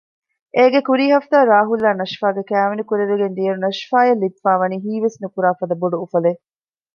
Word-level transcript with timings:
އޭގެ 0.55 0.81
ކުރީ 0.87 1.05
ހަފްތާ 1.13 1.37
ރާހުލްއާ 1.51 1.91
ނަޝްފާގެ 1.99 2.43
ކައިވެނި 2.49 2.83
ކުރެވިގެން 2.89 3.35
ދިއައިރު 3.37 3.59
ނަޝްފާއަށް 3.65 4.21
ލިބިފައިވަނީ 4.23 4.75
ހީވެސްނުކުރާ 4.85 5.49
ފަދަ 5.59 5.75
ބޮޑު 5.81 5.97
އުފަލެއް 6.01 6.41